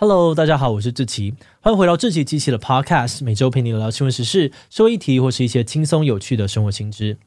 [0.00, 7.18] Hello，大家好，我是志奇，欢迎回到志奇机器的 Podcast，每周陪你聊聊新闻时事、社会议题或是一些轻松有趣的生活新知。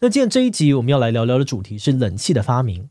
[0.00, 2.88] 那今天这一集我们要来聊聊的主题是冷气的发明。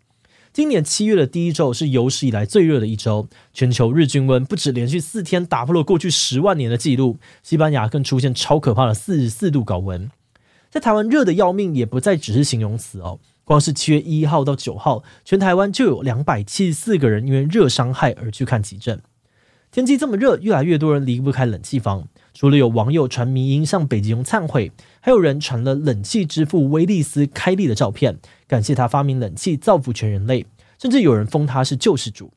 [0.53, 10.11] 今年七月的第一周是有史以来最热的一周，全球日均温不止连续四天打破了过去十万年的记录，西班牙更出现超可怕的四十四度高温。
[10.69, 13.19] 在台湾热得要命，也不再只是形容词哦。
[13.47, 19.01] 光是七月一号到九号，全台湾就有两百七十四个人因为热伤害而去看急诊。
[19.71, 22.09] 天气这么热，越来越多人离不开冷气房。
[22.33, 28.17] 除了有网友传迷因向北极熊忏悔，还有人传了冷气之父威利斯·开利的照片，
[28.49, 30.45] 感谢他发明冷气，造福全人类。
[30.77, 32.33] 甚至有人封他是救世主。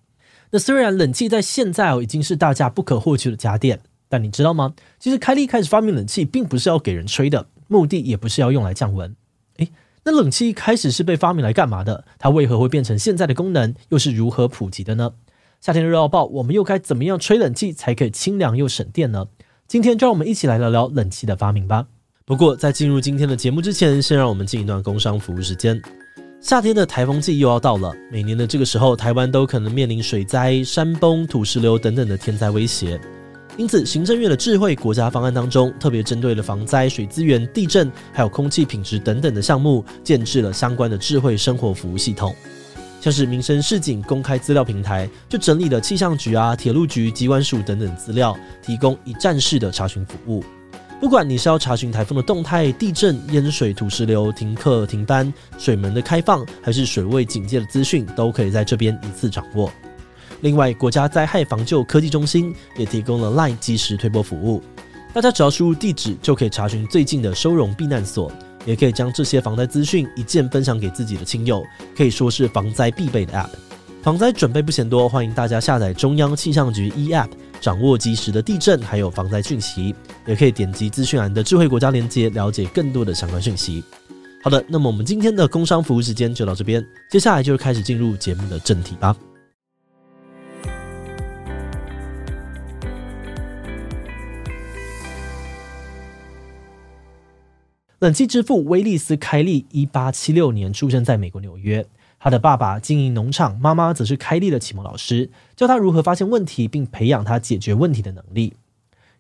[0.52, 4.74] 那虽然冷气在现在哦已经是大家不可或缺的家电，但你知道吗？
[5.00, 9.16] 其实开利开始发明冷气，并不是要给人吹的，目的也不是要用来降温。
[9.56, 9.68] 诶。
[10.04, 12.04] 那冷气一开始是被发明来干嘛的？
[12.18, 13.74] 它为何会变成现在的功能？
[13.90, 15.12] 又是如何普及的呢？
[15.60, 19.26] 夏天热到爆，我们又该怎么样吹冷气才可以清凉又省电呢？
[19.68, 21.86] 今天就让我们一起来聊聊冷气的发明吧。
[22.24, 25.80] 不过在进入今天的节目之前，先让我们进一段工商服务时间。
[26.40, 32.98] 夏天的台风季又要到了，每年的这个时候，台湾都可能面临水灾、山崩、土石流等等的天灾威胁。
[33.60, 42.34] 因此，行政院的智慧国家方案当中，特别针对了防灾、水资源、地震，还有空气品质等等的项目，建置了相关的智慧生活服务系统。
[43.02, 50.42] 像是民生市井公开资料平台，就整理了气象局啊、铁路局、机关署等等资料，提供一站式的查询服务。
[50.98, 59.70] 不管你是要查询台风的动态、地震、淹水、土石流、停课停班、水门的开放，还是水位警戒的资讯，都可以在这边一次掌握。
[60.40, 64.62] 另外，国家灾害防救科技中心也提供了 LINE 即时推播服务，
[65.12, 68.32] 大家只要输入地址就可以查询最近的收容避难所，
[68.64, 71.62] 也可以将这些防灾资讯一键分享给自己的亲友，
[71.96, 73.50] 可以说是防灾必备的 App。
[74.02, 77.28] 防灾准备不嫌多，欢迎大家下载中央气象局 eApp，
[77.60, 79.94] 掌握即时的地震还有防灾讯息，
[80.26, 83.84] 也可以点击资讯栏的智慧国家连接，了解更多的相关讯息。
[84.42, 89.14] 好的，那么我们今天的工商服务时间就到这边，接下来就开始进入节目的正题吧。
[98.00, 101.86] 冷气之父威利斯·开利，一八七六年出生在美国纽约。
[102.18, 108.54] 他的爸爸经营农场，妈妈则是开利的启蒙老师，教他如何发现问题，并培养他解决问题的能力。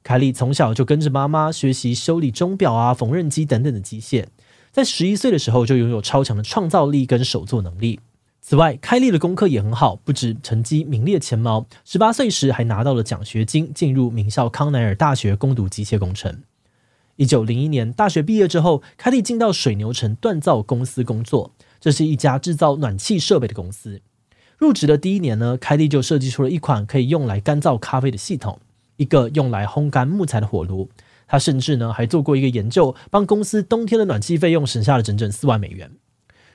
[0.02, 4.24] 开利从小就跟着妈妈学习修理钟表啊、缝纫机等等的机械，
[4.72, 8.00] 在十一岁的时候就拥有超强的创造力跟手作能力。
[8.40, 16.40] 此外，开利的功课也很好，不止成绩名列前茅，十八岁时还拿到了奖学金，进入名校康奈尔大学攻读机械工程。
[17.20, 21.52] 一九零一年大学毕业之后，凯利进到水牛城锻造公司工作。
[21.78, 24.00] 这是一家制造暖气设备的公司。
[24.56, 28.58] 入职的第一年呢，凯利就设计出了一款可以用来干燥咖啡的系统，
[28.96, 30.88] 一个用来烘干木材的火炉。
[31.26, 35.90] 他甚至呢还做过一个研究，帮公司冬天的暖气费用省下了整整四万美元。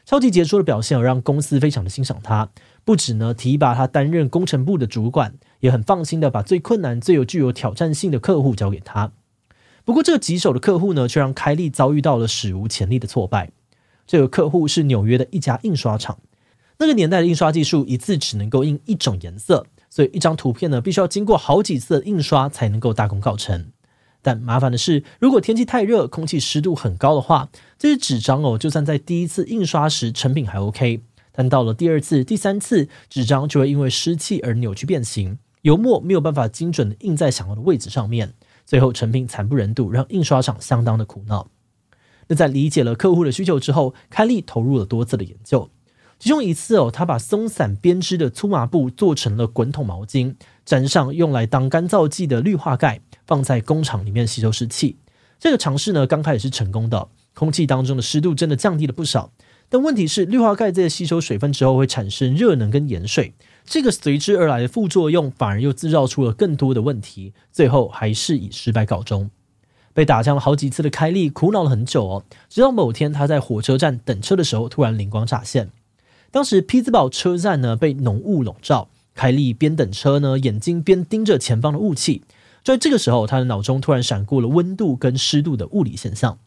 [0.04, 2.50] 超级杰出的表现让公司非常的欣赏他，
[2.84, 9.12] 不止呢提拔他担任工程部的主管，也很放心的把最困难、最有具有挑战性的客户交给他。
[9.86, 13.52] 不过，这个棘手的客户呢，却让开利遭遇到了史无前例的挫败。
[14.08, 16.18] 这个客户是纽约的一家印刷厂。
[16.80, 23.68] 那个年代的印刷技术，一次只能够印一种颜色，所以一张图片呢，必须要经过好几次的印刷才能够大功告成。
[24.24, 38.34] 但麻烦的是，如果天气太热，空气湿度很高的话，这些纸张哦，就算在第一次印刷时成品还 OK，但到了第二次、第三次，纸张就会因为湿气而扭曲变形，油墨没有办法精准的印在想要的位置上面。
[38.66, 41.48] 最后成品惨不忍睹，让印刷厂相当的苦恼。
[42.28, 45.70] 那在理解了客户的需求之后，开利投入了多次的研究。
[46.18, 54.98] 其中一次哦，他把松散编织的粗麻布做成了滚筒毛巾，沾上用来当干燥剂的氯化钙，放在工厂里面吸收湿气。
[55.38, 59.32] 这个尝试呢，刚开始是成功的，空气当中的湿度真的降低了不少。
[59.68, 63.34] 但问题是，氯化钙在吸收水分之后会产生热能跟盐水。
[63.66, 69.30] 这个随之而来的副作用，反而又制造出了更多的问题，最后还是以失败告终。
[69.94, 75.72] 被打枪了好几次的凯利苦恼了很久哦，直到某天他在火车站等车的时候，突然灵光乍现。
[76.32, 82.24] 当时匹兹堡车站呢被浓雾笼罩，凯利边等车呢，眼睛边盯着前方的雾气。
[82.62, 86.40] 就在这个时候，他的脑中突然闪过了温度跟湿度的物理现象。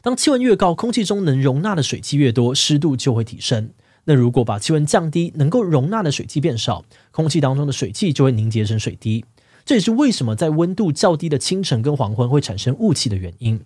[0.00, 3.70] 当气温越高，空气中能容纳的水汽越多，湿度就会提升。
[4.04, 9.24] 那如果把气温降低，能够容纳的水汽变少，空气当中的水汽就会凝结成水滴。
[9.64, 13.60] 这也是为什么在温度较低的清晨跟黄昏会产生雾气的原因。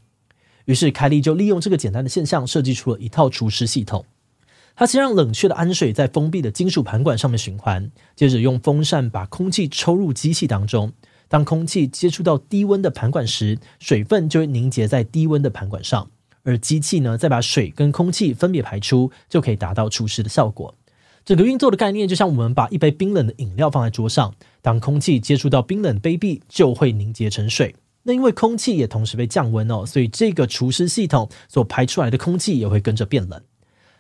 [0.66, 4.04] 于是开利就利用这个简单的现象，设计出了一套除湿系统。
[4.76, 10.92] 它先让冷却的氨水在封闭的金属盘管上面循环，接着用风扇把空气抽入机器当中。
[11.26, 16.10] 当空气接触到低温的盘管时，水分就会凝结在低温的盘管上，
[16.48, 20.74] 而机器呢，再把水跟空气分别排出，就可以达到除湿的效果。
[21.22, 27.74] 整个运作的概念就像我们把一杯冰冷的饮料放在桌上，当空气接触到冰冷杯壁，就会凝结成水。
[28.04, 33.42] 那因为空气也同时被降温哦，所以这个除湿系统所排出来的空气也会跟着变冷。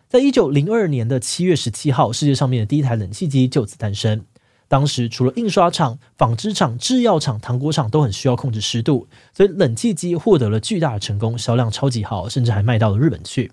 [0.08, 4.24] 在一九零二年的七月十七号，世界上面的第一台冷气机就此诞生。
[4.68, 13.50] 当时除了印刷厂、纺织厂、制药厂、糖果厂都很需要控制湿度，所以冷气机获得了巨大的成功，销量超级好，甚至还卖到了日本去。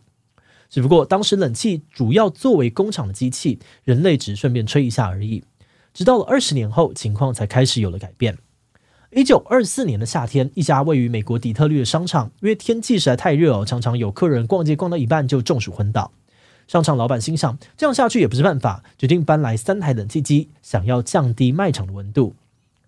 [0.69, 5.44] 只不过当时冷气主要作为工厂的机器，人类只顺便吹一下而已。
[5.94, 8.38] 直到了二十年后，情况才开始有了改变。
[9.11, 16.11] 一九二四年的夏天，一家位于美国底特律的商场，因为天气实在太热，常常有客人逛街逛到一半就中暑昏倒。
[16.67, 22.35] 商场老板心想，这样下去也不是办法，决定搬来三台冷气机，想要降低卖场的温度。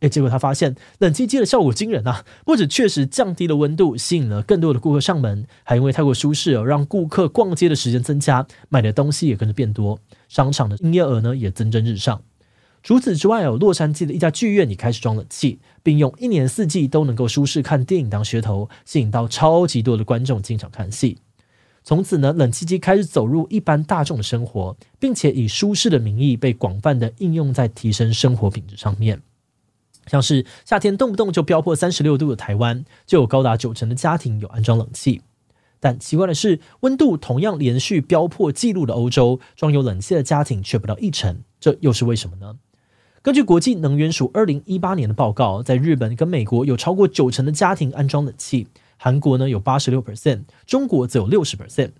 [0.02, 2.24] 诶，结果他发现冷气机的效果惊人啊！
[2.46, 10.00] 不止确实降低了温度，吸引了更多的顾客上门，还因为太过舒适哦，让顾客逛街的时间增加，买的东西也跟着变多，
[10.30, 12.22] 商场的营业额呢也蒸蒸日上。
[12.84, 21.18] 除此之外哦，洛杉矶的一家剧院也开始装冷气，并用一年四季都能够舒适看电影当噱头，吸引到超级多的观众进场看戏。
[21.88, 29.22] 从此呢，冷气机开始走入一般大众的生活，并且以舒适的名义被广泛的应用在提升生活品质上面。
[30.06, 35.22] 像是夏天动不动就飙破三十六度的台湾，就有高达九成的家庭有安装冷气。
[35.80, 42.58] 但奇怪的是，温度同样连续飙破纪录的欧洲，装有冷气的家庭却不到一成，这又是为什么呢？
[43.22, 48.68] 根据国际能源署二零一八年的报告，在日本跟美国有超过九成的家庭安装冷气。
[48.98, 51.92] 韩国呢有八十六 percent，中国则有六十 percent。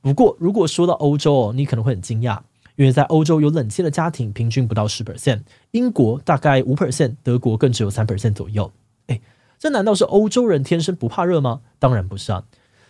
[0.00, 2.40] 不过，如果说到欧洲哦，你可能会很惊讶，
[2.76, 5.42] 因为在欧洲有冷气的家庭平均不到十 percent，
[5.72, 8.72] 英国大概五 percent，德国更只有三 percent 左右。
[9.08, 9.20] 诶，
[9.58, 11.62] 这难道是欧洲人天生不怕热吗？
[11.78, 12.44] 当然不是啊。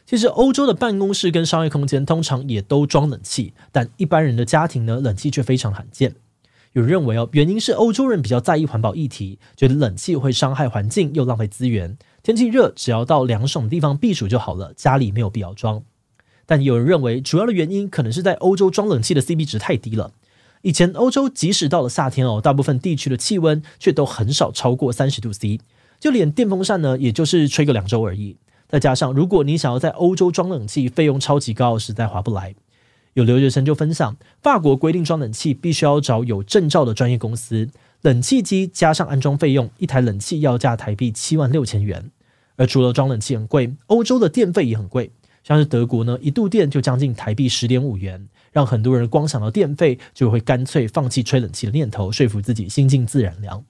[0.04, 6.14] 其实欧洲的办公室跟商业空间通常也都装冷气，但一般人的家庭呢，冷气却非常罕见。
[6.74, 11.96] 有人认为哦，原因是欧洲人比较在意环保议题，觉得冷气会伤害环境又浪费资源。
[12.26, 15.84] 天气热，只要到凉爽的地方避暑就好了，家里没有必要装。
[16.44, 20.10] 但有人认为，主要的原因可能是在欧洲装冷气的 CP 值太低了。
[20.62, 25.60] 以前欧洲即使到了夏天哦，大部分地区的气温却都很少超过三十度 C，
[26.00, 28.38] 就连电风扇呢，也就是吹个两周而已。
[28.66, 32.56] 再加上，如果你想要在欧洲装冷气，费用超级高，实在划不来。
[33.14, 37.68] 有留学生就分享，法国规定装冷气必须要找有证照的专业公司，
[38.02, 42.10] 冷气机加上安装费用，一台冷气要价台币七万六千元。
[42.56, 45.10] 而除了装冷气很贵，欧洲的电费也很贵。
[45.44, 53.64] 像是德国呢，一度电就将近台币十点五元，让很多人光想到电费就会干脆放弃吹冷气的念头，说服自己心静自然凉。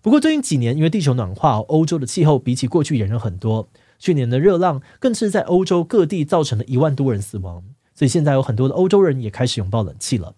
[0.00, 3.68] 不过最近几年，因为地球暖化，欧洲的气候比起过去炎热很多。
[3.98, 7.62] 去年的热浪更是在欧洲各地造成了一万多人死亡，
[7.94, 10.34] 所以现在有很多的欧洲人也开始拥抱冷气了。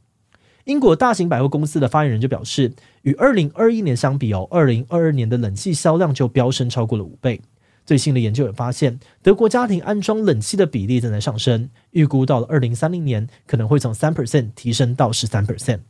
[0.65, 2.73] 英国大型百货公司的发言人就表示，
[3.03, 7.41] 与二零二一年相比哦，二零二二年的冷气销量就飙升超过了五倍。
[7.85, 15.81] 最新的研究也发现，德国家庭安装冷气的比例正在上升，预估到了二零三零年可能会从三 percent 提升到十三 percent。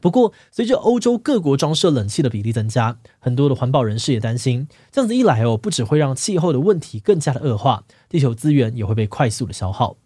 [0.00, 9.96] 不过，随着欧洲各国装设冷气的比例增加，很多的环保人士也担心，这样子一来哦，不只会让气候的问题更加的恶化，地球资源也会被快速的消耗。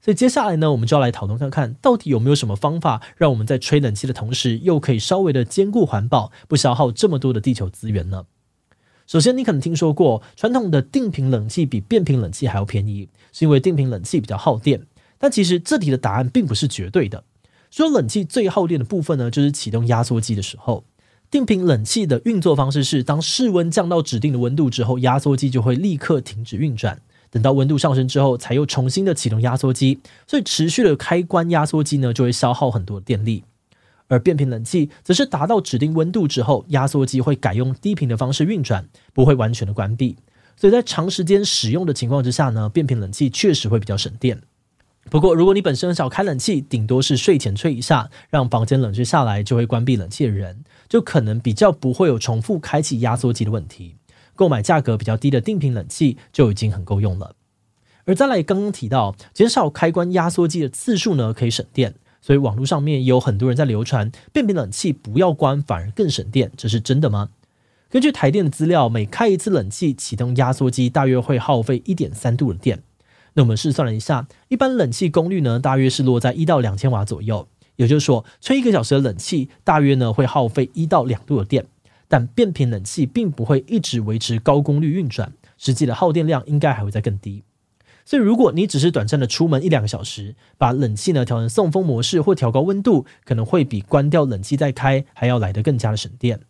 [0.00, 8.26] 所以接下来呢，我们就要来讨论看看，到底有没有什么方法，让我们在吹冷气的同时，又可以稍微的兼顾环保，不消耗这么多的地球资源呢？
[9.08, 14.82] 首先，你可能听说过传统的定频冷气比变频冷气还要便宜，是因为定频冷气比较耗电。
[15.16, 17.24] 但其实这题的答案并不是绝对的。
[17.70, 20.84] 说冷气最耗电的部分呢，就是启动压缩机的时候。
[21.30, 27.00] 定频冷气的运作方式是，当室温降到指定的温度之后，压缩机就会立刻停止运转，
[27.30, 30.00] 等到温度上升之后，才又重新的启动压缩机。
[30.26, 33.44] 所以持续的开关压缩机呢，就会消耗很多电力。
[34.08, 40.16] 而变频冷气则是达到指定温度之后，压缩机会改用低频的方式运转，不会完全的关闭。
[40.56, 44.42] 所以在长时间使用的情况之下呢，变频冷气确实会比较省电。
[45.10, 53.96] 不过，如果你本身很少开冷气，顶多是睡前吹一下，让房间冷却下来就会关闭冷气的人，就可能比较不会有重复开启压缩机的问题。
[54.34, 57.34] 购买价格比较低的定频冷气就已经很够用了。
[58.04, 61.94] 而再来刚刚提到，减少开关压缩机的次数呢，可以省电。
[62.20, 67.30] 所以网络上面也有很多人在流传，变频冷气不要关反而更省电，这是真的吗？
[67.90, 72.82] 根据台电的资料，每开一次冷气启动压缩机，大约会耗费一点三度的电。
[73.34, 77.48] 那我们试算了一下，一般冷气功率呢，大约是落在一到两千瓦左右。
[77.76, 81.66] 也就是说，吹一个小时的冷气，大约呢会耗费一到两度的电。
[82.08, 87.44] 但变频冷气并不会一直维持高功率运转，实际的耗电量应该还会再更低。
[88.08, 96.40] 所以，如果你只是短暂的出门一两个小时，把冷气呢调成送风模式或调高温度，可能会比关掉冷气再开还要来得更加的省电。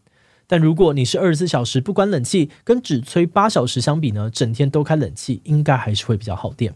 [0.46, 6.74] 但如果你是二十四小时不关冷气，跟只吹八小时相比呢，整天都开冷气，应该还是会比较耗电。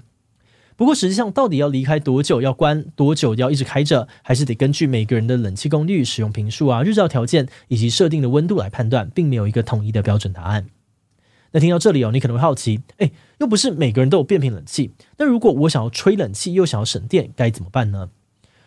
[0.75, 10.67] 不过实际上，到底要离开多久要关，多久要一直开着，还是得根据每个人的冷气功率、使用频数啊、日照条件以及设定的温度来判断，并没有一个统一的标准答案。
[11.53, 18.11] 那听到这里哦，你可能会好奇，哎，又不是每个人都有变频冷气，那如果我想要吹冷气又想要省电，该怎么办呢？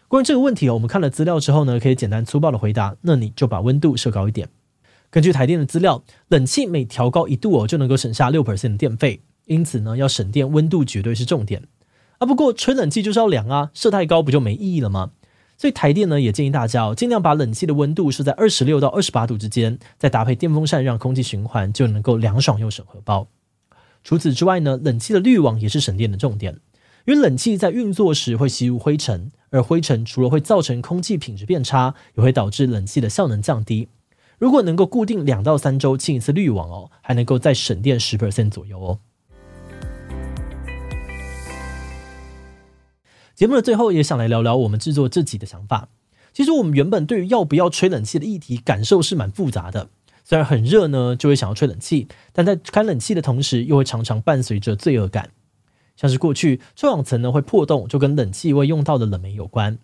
[0.07, 4.47] 关于这个问题哦，我们看了资料之后呢，可以简单粗暴的回答，那你就把温度设高一点。
[5.09, 9.21] 根据台电的资料，冷气每调高一度哦，就能够省下六 percent 的电费。
[9.45, 11.63] 因此呢，要省电，温度绝对是重点
[12.19, 12.25] 啊。
[12.25, 15.11] 不过吹冷气就是要凉啊，设太高不就没意义了吗？
[15.57, 23.27] 所以台电呢也建议大家哦，尽量把冷气的温度设在二十六到二十八度之间，再搭配电风扇让空气循环，就能够凉爽又省荷包。
[24.03, 26.59] 除此之外呢，冷气的滤网也是省电的重点，
[27.05, 33.87] 因为冷气在运作时会吸入灰尘，而灰尘除了会造成空气品质变差，也会导致冷气的效能降低。
[34.37, 38.99] 如果能够固定两到三周清一次滤网哦，还能够再省电十 percent 左右哦。
[43.35, 45.89] 节目的最后也想来聊聊我们制作这集的想法。
[46.33, 49.89] 其实我们原本对于要不要吹冷气的议题感受是蛮复杂的。
[50.23, 55.31] 虽然很热呢，就会想要吹冷气，但在开冷气的同时，又会常常伴随着罪恶感。
[55.97, 59.77] 像是过去臭氧层呢会破洞，就跟冷气会用到的冷媒有关。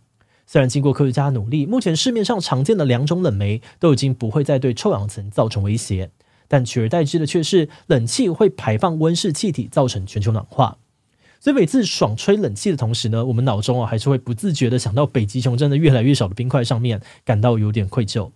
[0.47, 6.09] 虽然经过科学家努力，目前市面上常见的两种冷媒都已经不会再对臭氧层造成威胁，
[6.47, 10.77] 但取而代之的却是冷气会排放温室气体，造成全球暖化。
[11.41, 18.29] 所以每次爽吹冷气的同时呢，我们脑中啊还是会不自觉的想到北极熊真的越来越少的冰块上面，感到有点愧疚。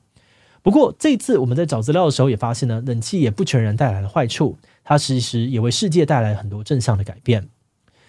[0.64, 7.48] 不过这次我们在找资料的时候也发现呢，冷气也不全然带来了坏处，它其实也为世界带来很多正向的改变。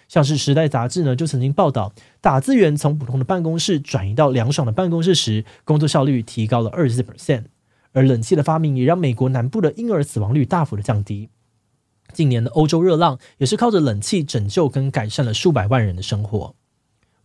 [0.07, 7.43] 像是《时代》杂志呢，就曾经报道，打字员从普通的办公室转移到凉爽的办公室时，工作效率提高了二十四 percent。
[7.91, 11.29] 而冷气的发明也让美国南部的婴儿死亡率大幅的降低。
[12.13, 16.55] 近年的欧洲热浪也是靠着冷气拯救跟改善了数百万人的生活。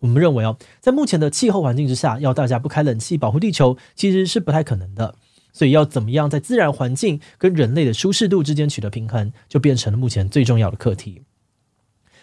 [0.01, 5.15] 我们认为哦，在目前的气候环境之下，要大家不开冷气保护地球，其实是不太可能的。
[5.53, 11.23] 所以要怎么样在自然环境跟人类的舒适度之间取得平衡，就变成了目前最重要的课题。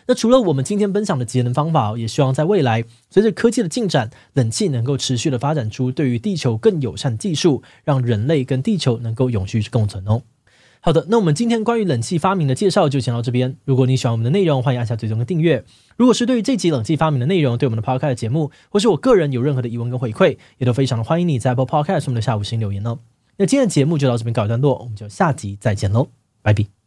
[0.07, 10.23] 那除了我们今天分享的节能方法，也希望在未来随着科技的进展，冷气能够持续的发展出对于地球更友善的技术，让人类跟地球能够永续共存哦。
[10.81, 13.57] 好的，那我们今天关于冷气发明的介绍就先到这边。
[13.65, 15.65] 如果你喜欢我们的内容，欢迎按下追踪跟订阅。
[15.97, 22.99] 如果是对于这集冷气发明的内容，对我们的 Podcast 节目，或是我个人有任何的疑问跟回馈，也都非常的欢迎你在 Apple Podcast 上的下午星留言哦。
[23.37, 26.07] 那今天的节目就到这边告一段落，我们就下集再见喽，
[26.41, 26.78] 拜拜。